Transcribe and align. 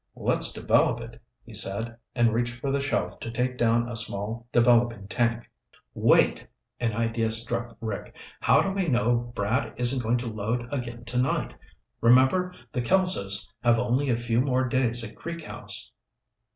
"Let's 0.15 0.51
develop 0.51 0.99
it," 0.99 1.21
he 1.43 1.53
said, 1.53 1.95
and 2.15 2.33
reached 2.33 2.55
for 2.55 2.71
the 2.71 2.81
shelf 2.81 3.19
to 3.19 3.29
take 3.29 3.55
down 3.55 3.87
a 3.87 3.95
small 3.95 4.47
developing 4.51 5.07
tank. 5.07 5.47
"Wait!" 5.93 6.47
An 6.79 6.95
idea 6.95 7.29
struck 7.29 7.77
Rick. 7.79 8.17
"How 8.39 8.63
do 8.63 8.71
we 8.71 8.87
know 8.87 9.13
Brad 9.35 9.73
isn't 9.77 10.01
going 10.01 10.17
to 10.17 10.27
load 10.27 10.67
again 10.73 11.05
tonight? 11.05 11.55
Remember 12.01 12.51
the 12.73 12.81
Kelsos 12.81 13.47
have 13.63 13.77
only 13.77 14.09
a 14.09 14.15
few 14.15 14.41
more 14.41 14.67
days 14.67 15.07
at 15.07 15.15
Creek 15.15 15.43
House." 15.43 15.91